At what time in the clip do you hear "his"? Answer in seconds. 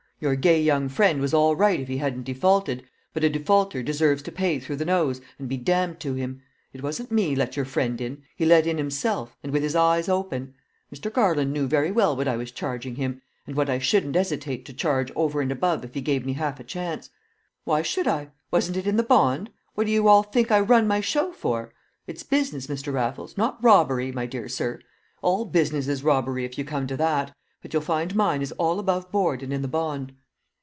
9.63-9.75